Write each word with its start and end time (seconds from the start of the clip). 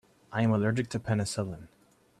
I 0.31 0.41
am 0.41 0.51
allergic 0.51 0.89
to 0.89 0.99
penicillin. 0.99 1.67